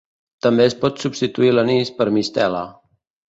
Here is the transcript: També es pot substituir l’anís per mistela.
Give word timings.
També 0.45 0.65
es 0.69 0.75
pot 0.85 1.03
substituir 1.03 1.51
l’anís 1.57 1.93
per 2.01 2.09
mistela. 2.17 2.65